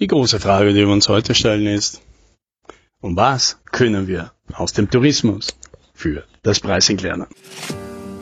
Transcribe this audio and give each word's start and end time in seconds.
Die 0.00 0.08
große 0.08 0.40
Frage, 0.40 0.72
die 0.72 0.80
wir 0.80 0.88
uns 0.88 1.08
heute 1.08 1.36
stellen, 1.36 1.68
ist, 1.68 2.02
um 3.00 3.16
was 3.16 3.60
können 3.70 4.08
wir 4.08 4.32
aus 4.52 4.72
dem 4.72 4.90
Tourismus 4.90 5.56
für 5.94 6.24
das 6.42 6.58
Pricing 6.58 6.98
lernen? 6.98 7.28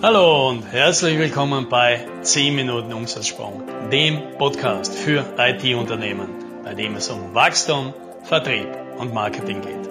Hallo 0.02 0.50
und 0.50 0.64
herzlich 0.70 1.18
willkommen 1.18 1.70
bei 1.70 2.06
10 2.20 2.54
Minuten 2.54 2.92
Umsatzsprung, 2.92 3.62
dem 3.90 4.36
Podcast 4.36 4.92
für 4.92 5.24
IT-Unternehmen, 5.38 6.28
bei 6.62 6.74
dem 6.74 6.94
es 6.96 7.08
um 7.08 7.34
Wachstum, 7.34 7.94
Vertrieb 8.24 8.68
und 8.98 9.14
Marketing 9.14 9.62
geht. 9.62 9.88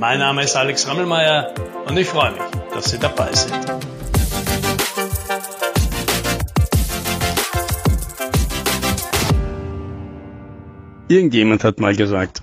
Mein 0.00 0.18
Name 0.18 0.42
ist 0.42 0.56
Alex 0.56 0.88
Rammelmeier 0.88 1.54
und 1.86 1.96
ich 1.96 2.08
freue 2.08 2.32
mich, 2.32 2.42
dass 2.74 2.90
Sie 2.90 2.98
dabei 2.98 3.32
sind. 3.32 3.99
Irgendjemand 11.10 11.64
hat 11.64 11.80
mal 11.80 11.96
gesagt, 11.96 12.40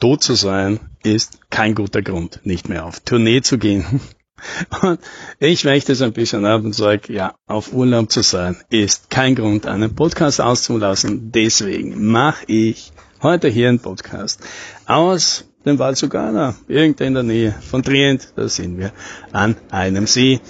tot 0.00 0.22
zu 0.22 0.32
sein 0.32 0.80
ist 1.02 1.50
kein 1.50 1.74
guter 1.74 2.00
Grund, 2.00 2.40
nicht 2.42 2.70
mehr 2.70 2.86
auf 2.86 3.00
Tournee 3.00 3.42
zu 3.42 3.58
gehen. 3.58 4.00
Und 4.80 4.98
ich 5.40 5.66
weiche 5.66 5.88
das 5.88 6.00
ein 6.00 6.14
bisschen 6.14 6.46
ab 6.46 6.64
und 6.64 6.74
sage, 6.74 7.12
ja, 7.12 7.34
auf 7.46 7.74
Urlaub 7.74 8.10
zu 8.10 8.22
sein 8.22 8.56
ist 8.70 9.10
kein 9.10 9.34
Grund, 9.34 9.66
einen 9.66 9.94
Podcast 9.94 10.40
auszulassen. 10.40 11.32
Deswegen 11.32 12.06
mache 12.06 12.44
ich 12.46 12.92
heute 13.20 13.48
hier 13.48 13.68
einen 13.68 13.80
Podcast 13.80 14.40
aus 14.86 15.44
dem 15.66 15.78
Val 15.78 15.96
Sugana, 15.96 16.54
irgendwo 16.68 17.04
in 17.04 17.12
der 17.12 17.24
Nähe 17.24 17.54
von 17.60 17.82
Trient. 17.82 18.32
Da 18.36 18.48
sind 18.48 18.78
wir 18.78 18.92
an 19.32 19.54
einem 19.70 20.06
See. 20.06 20.40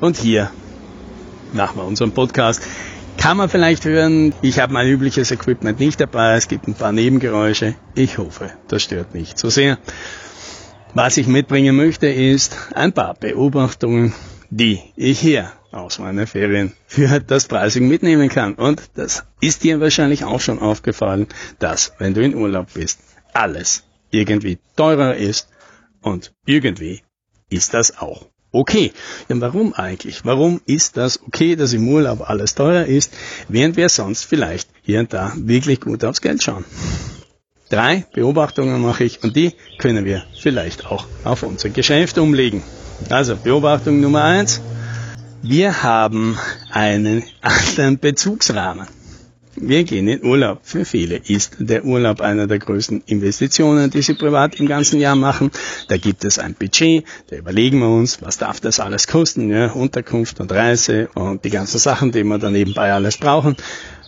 Und 0.00 0.18
hier 0.18 0.52
machen 1.52 1.78
wir 1.78 1.84
unseren 1.84 2.12
Podcast. 2.12 2.62
Kann 3.26 3.38
man 3.38 3.48
vielleicht 3.48 3.84
hören, 3.84 4.34
ich 4.40 4.60
habe 4.60 4.72
mein 4.72 4.86
übliches 4.86 5.32
Equipment 5.32 5.80
nicht 5.80 5.98
dabei, 5.98 6.36
es 6.36 6.46
gibt 6.46 6.68
ein 6.68 6.74
paar 6.74 6.92
Nebengeräusche. 6.92 7.74
Ich 7.96 8.18
hoffe, 8.18 8.52
das 8.68 8.84
stört 8.84 9.14
nicht 9.16 9.36
so 9.36 9.50
sehr. 9.50 9.78
Was 10.94 11.16
ich 11.16 11.26
mitbringen 11.26 11.74
möchte, 11.74 12.06
ist 12.06 12.56
ein 12.72 12.92
paar 12.92 13.14
Beobachtungen, 13.14 14.14
die 14.50 14.80
ich 14.94 15.18
hier 15.18 15.50
aus 15.72 15.98
meinen 15.98 16.28
Ferien 16.28 16.74
für 16.86 17.18
das 17.18 17.48
Pricing 17.48 17.88
mitnehmen 17.88 18.28
kann. 18.28 18.54
Und 18.54 18.80
das 18.94 19.24
ist 19.40 19.64
dir 19.64 19.80
wahrscheinlich 19.80 20.22
auch 20.22 20.40
schon 20.40 20.60
aufgefallen, 20.60 21.26
dass, 21.58 21.94
wenn 21.98 22.14
du 22.14 22.22
in 22.22 22.36
Urlaub 22.36 22.74
bist, 22.74 23.00
alles 23.32 23.82
irgendwie 24.12 24.60
teurer 24.76 25.16
ist 25.16 25.48
und 26.00 26.32
irgendwie 26.44 27.02
ist 27.50 27.74
das 27.74 27.98
auch 27.98 28.28
okay. 28.52 28.92
Ja, 29.28 29.40
warum 29.40 29.74
eigentlich? 29.74 30.24
Warum 30.24 30.60
ist 30.66 30.96
das 30.96 31.22
okay, 31.22 31.56
dass 31.56 31.72
im 31.72 31.88
Urlaub 31.88 32.28
alles 32.28 32.54
teuer 32.54 32.84
ist, 32.84 33.12
während 33.48 33.76
wir 33.76 33.88
sonst 33.88 34.24
vielleicht 34.24 34.68
hier 34.82 35.00
und 35.00 35.12
da 35.12 35.32
wirklich 35.36 35.80
gut 35.80 36.04
aufs 36.04 36.20
Geld 36.20 36.42
schauen? 36.42 36.64
Drei 37.68 38.06
Beobachtungen 38.12 38.80
mache 38.80 39.04
ich 39.04 39.24
und 39.24 39.34
die 39.34 39.52
können 39.78 40.04
wir 40.04 40.24
vielleicht 40.40 40.86
auch 40.86 41.06
auf 41.24 41.42
unser 41.42 41.68
Geschäft 41.70 42.16
umlegen. 42.18 42.62
Also 43.10 43.36
Beobachtung 43.36 44.00
Nummer 44.00 44.22
eins. 44.22 44.60
Wir 45.42 45.82
haben 45.82 46.38
einen 46.70 47.24
anderen 47.40 47.98
Bezugsrahmen. 47.98 48.86
Wir 49.58 49.84
gehen 49.84 50.06
in 50.06 50.22
Urlaub. 50.22 50.60
Für 50.62 50.84
viele 50.84 51.16
ist 51.16 51.56
der 51.58 51.84
Urlaub 51.84 52.20
einer 52.20 52.46
der 52.46 52.58
größten 52.58 53.02
Investitionen, 53.06 53.90
die 53.90 54.02
sie 54.02 54.12
privat 54.12 54.60
im 54.60 54.66
ganzen 54.66 55.00
Jahr 55.00 55.16
machen. 55.16 55.50
Da 55.88 55.96
gibt 55.96 56.24
es 56.24 56.38
ein 56.38 56.54
Budget, 56.54 57.04
da 57.30 57.36
überlegen 57.36 57.78
wir 57.78 57.88
uns, 57.88 58.20
was 58.20 58.36
darf 58.36 58.60
das 58.60 58.80
alles 58.80 59.06
kosten, 59.06 59.48
ja? 59.48 59.72
Unterkunft 59.72 60.40
und 60.40 60.52
Reise 60.52 61.08
und 61.14 61.44
die 61.44 61.50
ganzen 61.50 61.78
Sachen, 61.78 62.12
die 62.12 62.22
wir 62.22 62.38
dann 62.38 62.52
nebenbei 62.52 62.92
alles 62.92 63.16
brauchen. 63.16 63.56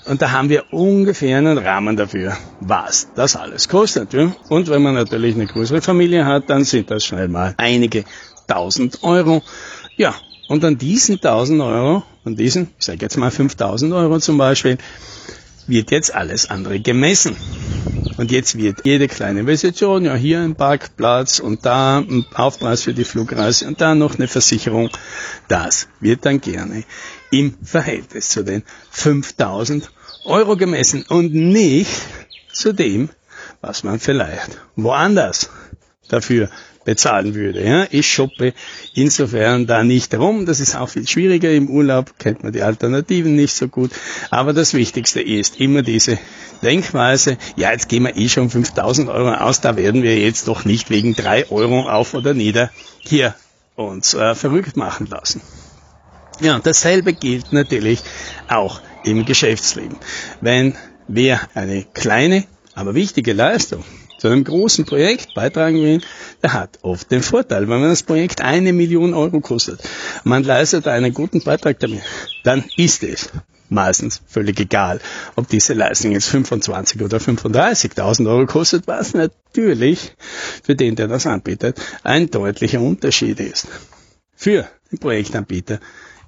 Und 0.05 0.21
da 0.21 0.33
haben 0.33 0.51
wir 0.51 0.71
ungefähr 0.71 1.39
einen 1.39 1.57
Rahmen 1.57 1.97
dafür, 1.97 2.37
was 2.61 3.09
das 3.15 3.35
alles 3.35 3.69
kostet. 3.69 4.13
Ja? 4.13 4.33
Und 4.51 4.69
wenn 4.69 4.83
man 4.83 4.95
natürlich 4.95 5.35
eine 5.35 5.47
größere 5.47 5.81
Familie 5.81 6.27
hat, 6.27 6.51
dann 6.51 6.65
sind 6.65 6.91
das 6.91 7.05
schnell 7.05 7.29
mal 7.29 7.55
einige 7.57 8.05
tausend 8.47 9.03
Euro. 9.03 9.43
Ja, 9.97 10.15
und 10.49 10.65
an 10.65 10.79
diesen 10.79 11.21
tausend 11.21 11.61
Euro, 11.61 12.03
an 12.25 12.37
diesen, 12.37 12.69
ich 12.79 12.85
sage 12.85 12.99
jetzt 13.01 13.17
mal 13.17 13.31
5000 13.31 13.93
Euro 13.93 14.19
zum 14.19 14.39
Beispiel, 14.39 14.79
wird 15.69 15.91
jetzt 15.91 16.15
alles 16.15 16.51
andere 16.51 16.81
gemessen. 16.81 17.37
Und 18.17 18.33
jetzt 18.33 18.57
wird 18.57 18.85
jede 18.85 19.07
kleine 19.07 19.41
Investition, 19.41 20.05
ja 20.05 20.15
hier 20.15 20.41
ein 20.41 20.57
Parkplatz 20.57 21.39
und 21.39 21.65
da 21.65 21.99
ein 21.99 22.27
Aufpreis 22.35 22.83
für 22.83 22.93
die 22.93 23.05
Flugreise 23.05 23.67
und 23.67 23.81
da 23.81 23.95
noch 23.95 24.17
eine 24.17 24.27
Versicherung, 24.27 24.91
das 25.47 25.87
wird 26.01 26.27
dann 26.27 26.41
gerne 26.41 26.83
im 27.31 27.57
Verhältnis 27.63 28.31
zu 28.31 28.43
den 28.43 28.65
5000 28.91 29.91
Euro 30.25 30.57
gemessen 30.57 31.05
und 31.09 31.33
nicht 31.33 31.91
zu 32.53 32.73
dem, 32.73 33.09
was 33.61 33.85
man 33.85 34.01
vielleicht 34.01 34.59
woanders 34.75 35.51
dafür 36.09 36.51
bezahlen 36.89 37.35
würde. 37.35 37.63
Ja, 37.63 37.87
ich 37.91 38.11
shoppe 38.11 38.55
insofern 38.95 39.67
da 39.67 39.85
nicht 39.85 40.15
rum. 40.15 40.47
Das 40.47 40.59
ist 40.59 40.75
auch 40.75 40.89
viel 40.89 41.07
schwieriger 41.07 41.53
im 41.53 41.69
Urlaub, 41.69 42.19
kennt 42.19 42.43
man 42.43 42.55
die 42.55 42.63
Alternativen 42.63 43.37
nicht 43.37 43.55
so 43.55 43.69
gut. 43.69 43.91
Aber 44.31 44.55
das 44.55 44.73
Wichtigste 44.73 45.21
ist 45.21 45.61
immer 45.61 45.83
diese 45.83 46.19
Denkweise, 46.63 47.37
ja, 47.57 47.73
jetzt 47.73 47.91
gehen 47.91 48.05
wir 48.05 48.17
eh 48.17 48.31
schon 48.31 48.49
5000 48.49 49.11
Euro 49.11 49.35
aus, 49.35 49.61
da 49.61 49.77
werden 49.77 50.03
wir 50.03 50.19
jetzt 50.19 50.49
doch 50.49 50.65
nicht 50.65 50.89
wegen 50.89 51.15
drei 51.15 51.51
Euro 51.51 51.87
auf 51.91 52.15
oder 52.15 52.33
nieder 52.33 52.71
hier 53.01 53.35
uns 53.77 54.15
äh, 54.15 54.35
verrückt 54.35 54.79
machen 54.79 55.09
lassen. 55.11 55.43
Ja, 56.41 56.59
dasselbe 56.59 57.13
gilt 57.13 57.53
natürlich 57.53 58.01
auch 58.49 58.81
im 59.05 59.27
Geschäftsleben. 59.27 59.99
Wenn 60.41 60.75
wir 61.07 61.39
eine 61.53 61.85
kleine, 61.85 62.45
aber 62.75 62.95
wichtige 62.95 63.35
Leistung 63.35 63.85
zu 64.19 64.27
einem 64.27 64.45
großen 64.45 64.85
Projekt 64.85 65.35
beitragen 65.35 65.81
will, 65.81 66.01
hat 66.43 66.79
oft 66.83 67.11
den 67.11 67.23
Vorteil, 67.23 67.69
wenn 67.69 67.81
man 67.81 67.91
das 67.91 68.03
Projekt 68.03 68.41
eine 68.41 68.73
Million 68.73 69.15
Euro 69.15 69.41
kostet, 69.41 69.81
man 70.25 70.45
leistet 70.45 70.87
einen 70.87 71.13
guten 71.13 71.43
Beitrag 71.43 71.79
damit, 71.81 72.03
dann 72.45 72.65
ist 72.77 73.03
es 73.03 73.31
meistens 73.71 74.23
völlig 74.27 74.59
egal, 74.61 75.01
ob 75.37 75.49
diese 75.49 75.75
Leistung 75.75 76.13
jetzt 76.13 76.29
25 76.29 77.03
oder 77.03 77.19
35.000 77.19 78.29
Euro 78.29 78.47
kostet, 78.47 78.87
was 78.87 79.15
natürlich 79.15 80.13
für 80.63 80.75
den, 80.75 80.97
der 80.97 81.09
das 81.09 81.27
anbietet, 81.27 81.81
ein 82.03 82.31
deutlicher 82.31 82.81
Unterschied 82.81 83.41
ist. 83.41 83.67
Für 84.35 84.69
den 84.91 84.99
Projektanbieter 84.99 85.81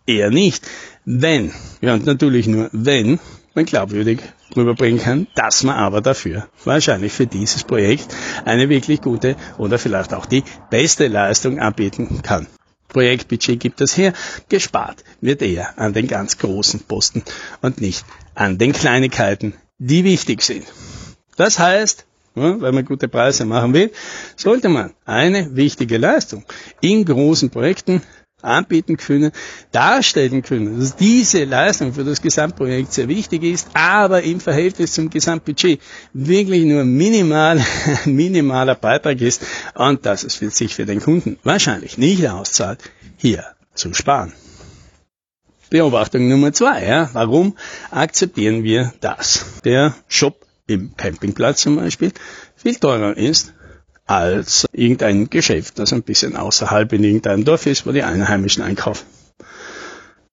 eher 0.06 0.30
nicht. 0.30 0.66
Wenn, 1.04 1.52
ja 1.80 1.96
natürlich 1.96 2.46
nur 2.46 2.68
wenn, 2.72 3.18
man 3.54 3.64
glaubwürdig 3.64 4.20
rüberbringen 4.56 5.00
kann, 5.00 5.26
dass 5.34 5.62
man 5.64 5.76
aber 5.76 6.00
dafür 6.00 6.48
wahrscheinlich 6.64 7.12
für 7.12 7.26
dieses 7.26 7.64
Projekt 7.64 8.14
eine 8.44 8.68
wirklich 8.68 9.00
gute 9.00 9.36
oder 9.58 9.78
vielleicht 9.78 10.14
auch 10.14 10.26
die 10.26 10.44
beste 10.70 11.08
Leistung 11.08 11.58
anbieten 11.58 12.22
kann. 12.22 12.46
Projektbudget 12.88 13.60
gibt 13.60 13.80
es 13.80 13.96
her, 13.96 14.12
gespart 14.48 15.04
wird 15.20 15.42
eher 15.42 15.78
an 15.78 15.92
den 15.92 16.08
ganz 16.08 16.38
großen 16.38 16.80
Posten 16.80 17.22
und 17.62 17.80
nicht 17.80 18.04
an 18.34 18.58
den 18.58 18.72
Kleinigkeiten, 18.72 19.54
die 19.78 20.04
wichtig 20.04 20.42
sind. 20.42 20.66
Das 21.36 21.58
heißt, 21.58 22.06
wenn 22.34 22.60
man 22.60 22.84
gute 22.84 23.08
Preise 23.08 23.44
machen 23.44 23.74
will, 23.74 23.90
sollte 24.36 24.68
man 24.68 24.92
eine 25.04 25.56
wichtige 25.56 25.98
Leistung 25.98 26.44
in 26.80 27.04
großen 27.04 27.50
Projekten 27.50 28.02
anbieten 28.42 28.96
können, 28.96 29.32
darstellen 29.72 30.42
können, 30.42 30.78
dass 30.78 30.96
diese 30.96 31.44
Leistung 31.44 31.92
für 31.92 32.04
das 32.04 32.22
Gesamtprojekt 32.22 32.92
sehr 32.92 33.08
wichtig 33.08 33.42
ist, 33.42 33.68
aber 33.74 34.22
im 34.22 34.40
Verhältnis 34.40 34.92
zum 34.92 35.10
Gesamtbudget 35.10 35.80
wirklich 36.12 36.64
nur 36.64 36.84
minimal, 36.84 37.64
minimaler 38.04 38.74
Beitrag 38.74 39.20
ist 39.20 39.42
und 39.74 40.06
dass 40.06 40.24
es 40.24 40.38
sich 40.38 40.74
für 40.74 40.86
den 40.86 41.00
Kunden 41.00 41.38
wahrscheinlich 41.42 41.98
nicht 41.98 42.28
auszahlt, 42.28 42.80
hier 43.16 43.44
zu 43.74 43.94
sparen. 43.94 44.32
Beobachtung 45.70 46.28
Nummer 46.28 46.52
zwei, 46.52 46.84
ja. 46.84 47.10
Warum 47.12 47.56
akzeptieren 47.90 48.64
wir 48.64 48.92
das? 49.00 49.44
Der 49.64 49.94
Shop 50.08 50.44
im 50.66 50.96
Campingplatz 50.96 51.62
zum 51.62 51.76
Beispiel 51.76 52.12
viel 52.56 52.74
teurer 52.74 53.16
ist 53.16 53.54
als 54.10 54.66
irgendein 54.72 55.30
Geschäft, 55.30 55.78
das 55.78 55.92
ein 55.92 56.02
bisschen 56.02 56.36
außerhalb 56.36 56.92
in 56.92 57.04
irgendeinem 57.04 57.44
Dorf 57.44 57.66
ist, 57.66 57.86
wo 57.86 57.92
die 57.92 58.02
Einheimischen 58.02 58.62
einkaufen. 58.62 59.06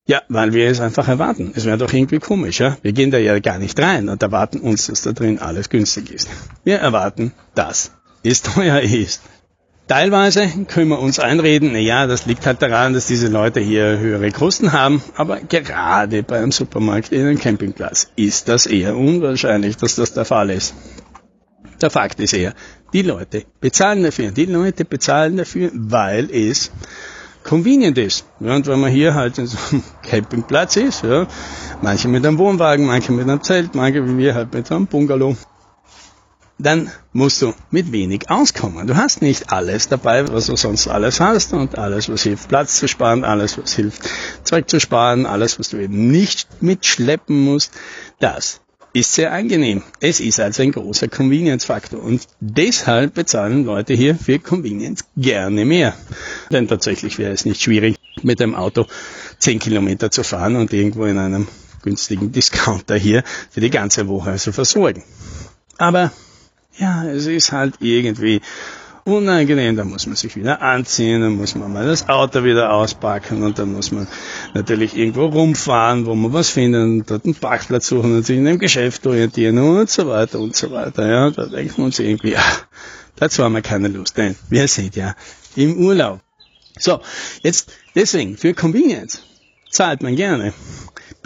Ja, 0.08 0.22
weil 0.30 0.54
wir 0.54 0.70
es 0.70 0.80
einfach 0.80 1.08
erwarten. 1.08 1.52
Es 1.54 1.66
wäre 1.66 1.78
doch 1.78 1.94
irgendwie 1.94 2.20
komisch, 2.20 2.60
ja? 2.60 2.78
Wir 2.82 2.94
gehen 2.94 3.12
da 3.12 3.18
ja 3.18 3.38
gar 3.40 3.60
nicht 3.60 3.80
rein 3.80 4.10
und 4.10 4.24
erwarten 4.24 4.62
uns, 4.62 4.88
dass 4.88 5.04
da 5.04 5.12
drin 5.12 5.40
alles 5.40 5.70
günstig 5.70 6.12
ist. 6.12 6.28
Wir 6.64 6.78
erwarten, 6.78 7.34
dass 7.56 7.92
es 8.24 8.42
teuer 8.42 8.80
ist. 8.80 9.22
Teilweise 9.88 10.48
können 10.68 10.90
wir 10.90 11.00
uns 11.00 11.20
einreden, 11.20 11.70
na 11.72 11.80
ja, 11.80 12.08
das 12.08 12.26
liegt 12.26 12.46
halt 12.46 12.62
daran, 12.62 12.94
dass 12.94 13.06
diese 13.06 13.28
Leute 13.28 13.60
hier 13.60 14.00
höhere 14.00 14.32
Kosten 14.32 14.74
haben, 14.74 15.02
aber 15.16 15.40
gerade 15.40 16.24
beim 16.24 16.52
Supermarkt 16.52 17.12
in 17.12 17.22
einem 17.22 17.40
Campingplatz 17.40 18.10
ist 18.16 18.50
das 18.50 18.66
eher 18.66 18.98
unwahrscheinlich, 18.98 19.78
dass 19.78 19.96
das 19.96 20.14
der 20.14 20.26
Fall 20.26 20.50
ist. 20.50 20.74
Der 21.82 21.90
Fakt 21.90 22.20
ist 22.20 22.34
eher, 22.34 22.54
die 22.94 23.02
Leute 23.02 23.44
bezahlen 23.62 24.04
dafür. 24.04 24.32
Die 24.32 24.46
Leute 24.46 24.86
bezahlen 24.86 25.38
dafür, 25.38 25.72
weil 25.74 26.32
es 26.32 26.72
convenient 27.44 27.98
ist. 27.98 28.26
Ja, 28.40 28.56
und 28.56 28.68
wenn 28.68 28.80
man 28.80 28.92
hier 28.92 29.14
halt 29.14 29.38
in 29.38 29.48
so 29.48 29.58
einem 29.72 29.84
Campingplatz 30.04 30.76
ist, 30.76 31.04
ja, 31.04 31.28
manche 31.82 32.08
mit 32.08 32.26
einem 32.26 32.38
Wohnwagen, 32.38 32.86
manche 32.86 33.12
mit 33.12 33.30
einem 33.30 33.42
Zelt, 33.42 33.76
manche 33.76 34.06
wie 34.08 34.18
wir 34.18 34.36
halt 34.36 34.54
mit 34.54 34.72
einem 34.72 34.88
Bungalow, 34.88 35.36
dann 36.60 36.92
musst 37.14 37.42
du 37.42 37.54
mit 37.70 37.92
wenig 37.92 38.30
auskommen. 38.30 38.88
Du 38.88 38.96
hast 38.96 39.22
nicht 39.22 39.52
alles 39.52 39.90
dabei, 39.90 40.28
was 40.28 40.48
du 40.48 40.56
sonst 40.56 40.88
alles 40.88 41.20
hast 41.20 41.54
und 41.54 41.78
alles, 41.78 42.10
was 42.10 42.24
hilft, 42.24 42.50
Platz 42.50 42.78
zu 42.78 42.88
sparen, 42.88 43.24
alles, 43.24 43.58
was 43.58 43.74
hilft, 43.74 44.10
Zeug 44.44 44.68
zu 44.70 44.80
sparen, 44.80 45.26
alles, 45.26 45.60
was 45.60 45.70
du 45.70 45.78
eben 45.78 46.10
nicht 46.10 46.62
mitschleppen 46.62 47.40
musst. 47.40 47.72
Das 48.20 48.62
ist 48.94 49.14
sehr 49.14 49.32
angenehm. 49.32 49.84
Es 50.00 50.20
ist 50.20 50.40
also 50.40 50.64
ein 50.64 50.72
großer 50.72 51.08
Convenience-Faktor 51.08 52.02
und 52.02 52.28
deshalb 52.40 53.14
bezahlen 53.14 53.66
Leute 53.66 53.94
hier 53.94 54.16
für 54.16 54.40
Convenience 54.40 55.06
gerne 55.16 55.66
mehr. 55.66 55.94
Denn 56.52 56.68
tatsächlich 56.68 57.18
wäre 57.18 57.32
es 57.32 57.46
nicht 57.46 57.62
schwierig, 57.62 57.96
mit 58.24 58.40
dem 58.40 58.56
Auto 58.56 58.88
10 59.40 59.60
Kilometer 59.60 60.10
zu 60.10 60.24
fahren 60.24 60.56
und 60.56 60.74
irgendwo 60.74 61.06
in 61.06 61.18
einem 61.18 61.48
günstigen 61.84 62.32
Discounter 62.32 62.96
hier 62.96 63.24
für 63.52 63.62
die 63.62 63.70
ganze 63.70 64.08
Woche 64.08 64.36
zu 64.36 64.52
versorgen. 64.52 65.04
Aber 65.78 66.12
ja, 66.78 67.06
es 67.06 67.28
ist 67.28 67.52
halt 67.52 67.76
irgendwie 67.80 68.42
unangenehm, 69.08 69.78
da 69.78 69.86
muss 69.86 70.06
man 70.06 70.18
sich 70.18 70.36
wieder 70.36 70.62
anziehen, 70.62 71.22
dann 71.22 71.38
muss 71.38 71.56
man 71.56 71.72
mal 71.72 71.88
das 71.88 72.10
Auto 72.10 72.44
wieder 72.44 72.74
auspacken 72.74 73.42
und 73.42 73.58
dann 73.58 73.72
muss 73.72 73.92
man 73.92 74.06
natürlich 74.54 74.98
irgendwo 74.98 75.26
rumfahren, 75.26 76.06
wo 76.06 76.14
man 76.14 76.34
was 76.34 76.50
findet 76.50 76.84
und 76.84 77.10
dort 77.10 77.24
einen 77.24 77.36
Parkplatz 77.36 77.88
suchen 77.88 78.18
und 78.18 78.26
sich 78.26 78.38
in 78.38 78.46
einem 78.46 78.60
Geschäft 78.60 79.08
orientieren 79.08 79.58
und 79.60 79.90
so 79.90 80.08
weiter 80.08 80.40
und 80.40 80.56
so 80.56 80.72
weiter. 80.72 81.08
Ja, 81.08 81.30
da 81.32 81.46
denkt 81.46 81.78
man 81.78 81.86
uns 81.86 82.00
irgendwie, 82.00 82.36
ach, 82.36 82.68
dazu 83.16 83.44
haben 83.44 83.54
wir 83.54 83.62
keine 83.62 83.88
Lust, 83.88 84.18
denn 84.18 84.36
wir 84.50 84.68
sind 84.68 84.96
ja 84.98 85.16
im 85.56 85.78
Urlaub. 85.78 86.20
So, 86.78 87.00
jetzt 87.42 87.72
deswegen, 87.96 88.38
für 88.38 88.54
Convenience 88.54 89.22
zahlt 89.72 90.04
man 90.04 90.16
gerne 90.18 90.54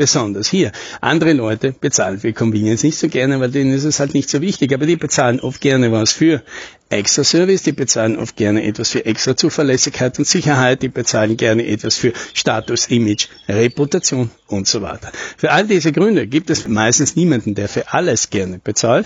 besonders 0.01 0.49
hier. 0.49 0.71
Andere 0.99 1.33
Leute 1.33 1.75
bezahlen 1.79 2.19
für 2.19 2.33
Convenience 2.33 2.81
nicht 2.81 2.97
so 2.97 3.07
gerne, 3.07 3.39
weil 3.39 3.51
denen 3.51 3.71
ist 3.71 3.83
es 3.83 3.99
halt 3.99 4.15
nicht 4.15 4.31
so 4.31 4.41
wichtig, 4.41 4.73
aber 4.73 4.87
die 4.87 4.95
bezahlen 4.95 5.39
oft 5.39 5.61
gerne 5.61 5.91
was 5.91 6.11
für 6.11 6.41
extra 6.89 7.23
Service, 7.23 7.61
die 7.61 7.71
bezahlen 7.71 8.17
oft 8.17 8.35
gerne 8.35 8.63
etwas 8.63 8.89
für 8.89 9.05
extra 9.05 9.37
Zuverlässigkeit 9.37 10.17
und 10.17 10.25
Sicherheit, 10.25 10.81
die 10.81 10.87
bezahlen 10.87 11.37
gerne 11.37 11.67
etwas 11.67 11.97
für 11.97 12.13
Status, 12.33 12.87
Image, 12.87 13.27
Reputation 13.47 14.31
und 14.47 14.67
so 14.67 14.81
weiter. 14.81 15.11
Für 15.37 15.51
all 15.51 15.67
diese 15.67 15.91
Gründe 15.91 16.25
gibt 16.25 16.49
es 16.49 16.67
meistens 16.67 17.15
niemanden, 17.15 17.53
der 17.53 17.69
für 17.69 17.93
alles 17.93 18.31
gerne 18.31 18.57
bezahlt 18.57 19.05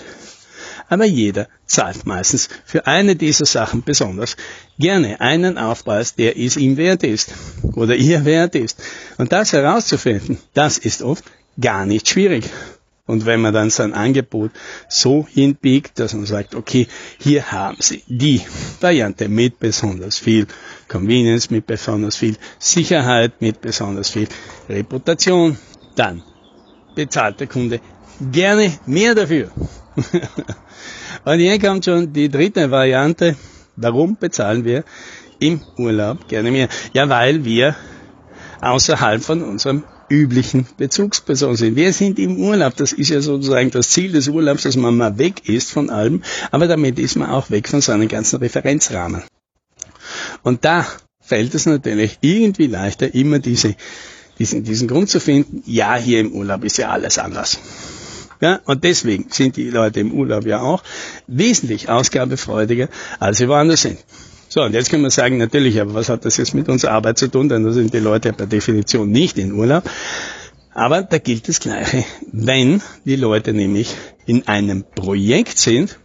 aber 0.89 1.05
jeder 1.05 1.47
zahlt 1.65 2.05
meistens 2.05 2.49
für 2.65 2.87
eine 2.87 3.15
dieser 3.15 3.45
Sachen 3.45 3.83
besonders 3.83 4.37
gerne 4.77 5.21
einen 5.21 5.57
Aufpreis, 5.57 6.15
der 6.15 6.37
es 6.37 6.57
ihm 6.57 6.77
wert 6.77 7.03
ist 7.03 7.33
oder 7.63 7.95
ihr 7.95 8.25
wert 8.25 8.55
ist. 8.55 8.81
Und 9.17 9.31
das 9.31 9.53
herauszufinden, 9.53 10.37
das 10.53 10.77
ist 10.77 11.01
oft 11.01 11.23
gar 11.59 11.85
nicht 11.85 12.09
schwierig. 12.09 12.45
Und 13.07 13.27
wenn 13.27 13.39
man 13.39 13.53
dann 13.53 13.69
sein 13.69 13.93
Angebot 13.93 14.51
so 14.89 15.27
hinbiegt, 15.29 15.99
dass 15.99 16.15
man 16.15 16.25
sagt, 16.25 16.55
okay, 16.55 16.87
hier 17.19 17.51
haben 17.51 17.77
Sie 17.79 18.01
die 18.07 18.41
Variante 18.81 19.29
mit 19.29 19.59
besonders 19.59 20.17
viel 20.17 20.47
Convenience, 20.87 21.51
mit 21.51 21.67
besonders 21.67 22.15
viel 22.15 22.35
Sicherheit, 22.57 23.41
mit 23.41 23.61
besonders 23.61 24.09
viel 24.09 24.27
Reputation, 24.67 25.57
dann 25.95 26.23
bezahlt 26.95 27.39
der 27.39 27.47
Kunde 27.47 27.79
gerne 28.31 28.73
mehr 28.87 29.13
dafür. 29.13 29.51
Und 31.25 31.39
hier 31.39 31.59
kommt 31.59 31.85
schon 31.85 32.13
die 32.13 32.29
dritte 32.29 32.69
Variante. 32.71 33.35
Warum 33.75 34.17
bezahlen 34.17 34.63
wir 34.63 34.83
im 35.39 35.61
Urlaub 35.77 36.27
gerne 36.27 36.51
mehr? 36.51 36.69
Ja, 36.93 37.09
weil 37.09 37.45
wir 37.45 37.75
außerhalb 38.61 39.21
von 39.21 39.41
unserem 39.41 39.83
üblichen 40.09 40.67
Bezugsperson 40.77 41.55
sind. 41.55 41.75
Wir 41.75 41.93
sind 41.93 42.19
im 42.19 42.37
Urlaub. 42.37 42.75
Das 42.75 42.93
ist 42.93 43.09
ja 43.09 43.21
sozusagen 43.21 43.71
das 43.71 43.89
Ziel 43.89 44.11
des 44.11 44.27
Urlaubs, 44.27 44.63
dass 44.63 44.75
man 44.75 44.95
mal 44.95 45.17
weg 45.17 45.49
ist 45.49 45.71
von 45.71 45.89
allem. 45.89 46.21
Aber 46.51 46.67
damit 46.67 46.99
ist 46.99 47.15
man 47.15 47.29
auch 47.29 47.49
weg 47.49 47.67
von 47.67 47.81
seinen 47.81 48.07
ganzen 48.07 48.37
Referenzrahmen. 48.37 49.23
Und 50.43 50.63
da 50.63 50.85
fällt 51.19 51.55
es 51.55 51.65
natürlich 51.65 52.19
irgendwie 52.21 52.67
leichter, 52.67 53.13
immer 53.13 53.39
diese, 53.39 53.75
diesen, 54.37 54.63
diesen 54.63 54.87
Grund 54.87 55.09
zu 55.09 55.19
finden. 55.19 55.63
Ja, 55.65 55.95
hier 55.95 56.19
im 56.19 56.33
Urlaub 56.33 56.63
ist 56.63 56.77
ja 56.77 56.89
alles 56.89 57.17
anders. 57.17 57.59
Ja, 58.45 58.59
und 58.65 58.83
deswegen 58.83 59.25
sind 59.31 59.57
die 59.57 59.71
Leute 59.71 60.01
im 60.01 60.11
Urlaub 60.11 60.45
ja 60.45 60.61
auch 60.61 60.83
wesentlich 61.25 61.89
ausgabefreudiger, 61.89 62.89
als 63.19 63.39
sie 63.39 63.49
woanders 63.49 63.81
sind. 63.81 63.97
So, 64.49 64.61
und 64.61 64.73
jetzt 64.73 64.91
können 64.91 65.01
wir 65.01 65.09
sagen, 65.09 65.39
natürlich, 65.39 65.81
aber 65.81 65.95
was 65.95 66.09
hat 66.09 66.25
das 66.25 66.37
jetzt 66.37 66.53
mit 66.53 66.69
unserer 66.69 66.91
Arbeit 66.91 67.17
zu 67.17 67.27
tun? 67.27 67.49
Denn 67.49 67.63
da 67.63 67.71
sind 67.71 67.91
die 67.91 67.97
Leute 67.97 68.33
per 68.33 68.45
Definition 68.45 69.09
nicht 69.09 69.39
in 69.39 69.51
Urlaub. 69.51 69.89
Aber 70.75 71.01
da 71.01 71.17
gilt 71.17 71.49
das 71.49 71.59
Gleiche. 71.59 72.03
Wenn 72.31 72.83
die 73.03 73.15
Leute 73.15 73.51
nämlich 73.51 73.95
in 74.27 74.47
einem 74.47 74.83
Projekt 74.93 75.57
sind, 75.57 75.97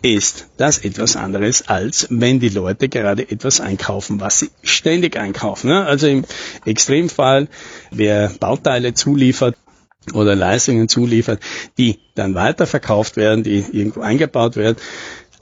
ist 0.00 0.46
das 0.56 0.78
etwas 0.78 1.16
anderes, 1.16 1.68
als 1.68 2.06
wenn 2.08 2.40
die 2.40 2.48
Leute 2.48 2.88
gerade 2.88 3.30
etwas 3.30 3.60
einkaufen, 3.60 4.20
was 4.20 4.38
sie 4.38 4.50
ständig 4.62 5.18
einkaufen. 5.18 5.70
Also 5.70 6.06
im 6.06 6.24
Extremfall, 6.64 7.48
wer 7.90 8.30
Bauteile 8.40 8.94
zuliefert, 8.94 9.54
oder 10.12 10.34
Leistungen 10.34 10.88
zuliefert, 10.88 11.40
die 11.78 11.98
dann 12.14 12.34
weiterverkauft 12.34 13.16
werden, 13.16 13.44
die 13.44 13.64
irgendwo 13.72 14.00
eingebaut 14.00 14.56
werden, 14.56 14.76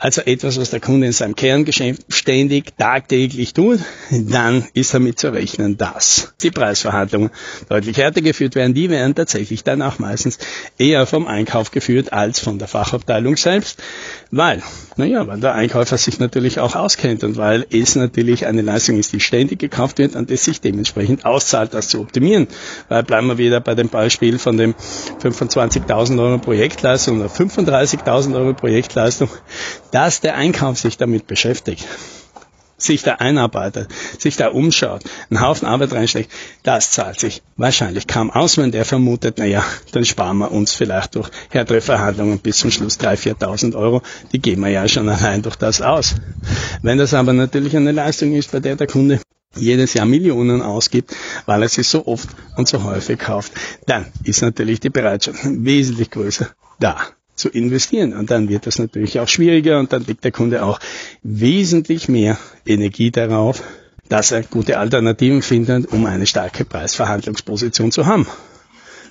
also 0.00 0.22
etwas, 0.22 0.58
was 0.58 0.70
der 0.70 0.80
Kunde 0.80 1.06
in 1.06 1.12
seinem 1.12 1.36
Kerngeschäft 1.36 2.06
ständig, 2.08 2.76
tagtäglich 2.78 3.52
tut, 3.52 3.80
dann 4.10 4.66
ist 4.72 4.94
damit 4.94 5.18
zu 5.18 5.30
rechnen, 5.30 5.76
dass 5.76 6.32
die 6.42 6.50
Preisverhandlungen 6.50 7.30
deutlich 7.68 7.98
härter 7.98 8.22
geführt 8.22 8.54
werden. 8.54 8.72
Die 8.72 8.88
werden 8.88 9.14
tatsächlich 9.14 9.62
dann 9.62 9.82
auch 9.82 9.98
meistens 9.98 10.38
eher 10.78 11.06
vom 11.06 11.26
Einkauf 11.26 11.70
geführt 11.70 12.14
als 12.14 12.40
von 12.40 12.58
der 12.58 12.66
Fachabteilung 12.66 13.36
selbst, 13.36 13.82
weil, 14.30 14.62
naja, 14.96 15.26
weil 15.26 15.38
der 15.38 15.54
Einkäufer 15.54 15.98
sich 15.98 16.18
natürlich 16.18 16.60
auch 16.60 16.76
auskennt 16.76 17.22
und 17.22 17.36
weil 17.36 17.66
es 17.70 17.94
natürlich 17.94 18.46
eine 18.46 18.62
Leistung 18.62 18.98
ist, 18.98 19.12
die 19.12 19.20
ständig 19.20 19.58
gekauft 19.58 19.98
wird 19.98 20.16
und 20.16 20.30
es 20.30 20.44
sich 20.44 20.62
dementsprechend 20.62 21.26
auszahlt, 21.26 21.74
das 21.74 21.88
zu 21.88 22.00
optimieren. 22.00 22.48
Weil 22.88 23.02
bleiben 23.02 23.26
wir 23.26 23.36
wieder 23.36 23.60
bei 23.60 23.74
dem 23.74 23.90
Beispiel 23.90 24.38
von 24.38 24.56
dem 24.56 24.74
25.000 25.22 26.18
Euro 26.18 26.38
Projektleistung 26.38 27.20
oder 27.20 27.28
35.000 27.28 28.34
Euro 28.34 28.54
Projektleistung 28.54 29.28
dass 29.90 30.20
der 30.20 30.36
Einkauf 30.36 30.78
sich 30.78 30.96
damit 30.96 31.26
beschäftigt, 31.26 31.86
sich 32.82 33.02
da 33.02 33.14
einarbeitet, 33.14 33.88
sich 34.18 34.36
da 34.36 34.48
umschaut, 34.48 35.02
einen 35.28 35.40
Haufen 35.40 35.66
Arbeit 35.66 35.92
reinsteckt, 35.92 36.30
das 36.62 36.90
zahlt 36.90 37.20
sich 37.20 37.42
wahrscheinlich 37.56 38.06
kaum 38.06 38.30
aus, 38.30 38.56
wenn 38.58 38.72
der 38.72 38.84
vermutet, 38.84 39.38
naja, 39.38 39.64
dann 39.92 40.04
sparen 40.04 40.38
wir 40.38 40.50
uns 40.50 40.72
vielleicht 40.72 41.14
durch 41.14 41.30
härtere 41.50 41.80
Verhandlungen 41.80 42.38
bis 42.38 42.58
zum 42.58 42.70
Schluss 42.70 42.98
3.000, 42.98 43.38
4.000 43.38 43.76
Euro, 43.76 44.02
die 44.32 44.40
geben 44.40 44.62
wir 44.62 44.70
ja 44.70 44.88
schon 44.88 45.08
allein 45.08 45.42
durch 45.42 45.56
das 45.56 45.82
aus. 45.82 46.14
Wenn 46.82 46.98
das 46.98 47.14
aber 47.14 47.32
natürlich 47.32 47.76
eine 47.76 47.92
Leistung 47.92 48.32
ist, 48.32 48.52
bei 48.52 48.60
der 48.60 48.76
der 48.76 48.86
Kunde 48.86 49.20
jedes 49.56 49.94
Jahr 49.94 50.06
Millionen 50.06 50.62
ausgibt, 50.62 51.14
weil 51.46 51.62
er 51.62 51.68
sie 51.68 51.82
so 51.82 52.06
oft 52.06 52.28
und 52.56 52.68
so 52.68 52.84
häufig 52.84 53.18
kauft, 53.18 53.52
dann 53.86 54.06
ist 54.22 54.42
natürlich 54.42 54.80
die 54.80 54.90
Bereitschaft 54.90 55.40
wesentlich 55.42 56.10
größer 56.10 56.48
da 56.78 56.96
zu 57.40 57.48
investieren. 57.48 58.12
Und 58.12 58.30
dann 58.30 58.48
wird 58.48 58.66
das 58.66 58.78
natürlich 58.78 59.18
auch 59.18 59.28
schwieriger 59.28 59.78
und 59.78 59.92
dann 59.92 60.04
legt 60.04 60.22
der 60.24 60.32
Kunde 60.32 60.64
auch 60.64 60.78
wesentlich 61.22 62.08
mehr 62.08 62.38
Energie 62.64 63.10
darauf, 63.10 63.62
dass 64.08 64.30
er 64.32 64.42
gute 64.42 64.78
Alternativen 64.78 65.42
findet, 65.42 65.92
um 65.92 66.06
eine 66.06 66.26
starke 66.26 66.64
Preisverhandlungsposition 66.64 67.90
zu 67.92 68.06
haben. 68.06 68.26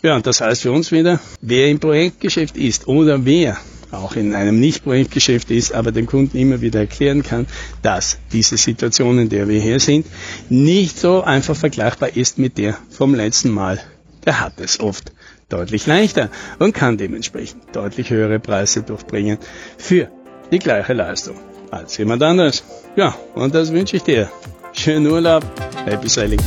Ja, 0.01 0.15
und 0.15 0.25
das 0.25 0.39
heißt 0.39 0.61
für 0.61 0.71
uns 0.71 0.91
wieder, 0.91 1.19
wer 1.41 1.67
im 1.67 1.79
Projektgeschäft 1.79 2.55
ist 2.55 2.87
oder 2.87 3.25
wer 3.25 3.57
auch 3.91 4.15
in 4.15 4.35
einem 4.35 4.59
Nicht-Projektgeschäft 4.59 5.51
ist, 5.51 5.73
aber 5.73 5.91
dem 5.91 6.05
Kunden 6.05 6.37
immer 6.37 6.61
wieder 6.61 6.79
erklären 6.79 7.23
kann, 7.23 7.47
dass 7.81 8.19
diese 8.31 8.57
Situation, 8.57 9.19
in 9.19 9.29
der 9.29 9.47
wir 9.47 9.59
hier 9.59 9.79
sind, 9.79 10.05
nicht 10.49 10.99
so 10.99 11.23
einfach 11.23 11.55
vergleichbar 11.55 12.15
ist 12.15 12.37
mit 12.37 12.57
der 12.57 12.77
vom 12.89 13.15
letzten 13.15 13.49
Mal. 13.49 13.79
Der 14.25 14.39
hat 14.39 14.59
es 14.59 14.79
oft 14.79 15.11
deutlich 15.49 15.87
leichter 15.87 16.29
und 16.59 16.73
kann 16.73 16.97
dementsprechend 16.97 17.75
deutlich 17.75 18.09
höhere 18.09 18.39
Preise 18.39 18.83
durchbringen 18.83 19.37
für 19.77 20.09
die 20.51 20.59
gleiche 20.59 20.93
Leistung 20.93 21.35
als 21.71 21.97
jemand 21.97 22.23
anderes. 22.23 22.63
Ja, 22.95 23.15
und 23.35 23.53
das 23.53 23.71
wünsche 23.73 23.97
ich 23.97 24.03
dir. 24.03 24.29
Schönen 24.73 25.07
Urlaub, 25.07 25.43
happy 25.85 26.07
sailing. 26.07 26.39